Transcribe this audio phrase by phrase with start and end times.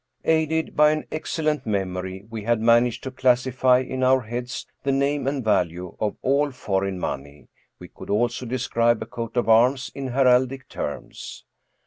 [0.25, 4.91] Aided by an excellent memory, we had managed to class ify in our heads the
[4.91, 7.49] name and value of all foreign money.
[7.77, 11.45] We could also describe a coat of arms in heraldic terms.